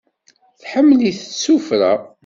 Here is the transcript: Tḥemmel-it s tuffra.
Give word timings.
Tḥemmel-it 0.61 1.19
s 1.31 1.33
tuffra. 1.43 1.93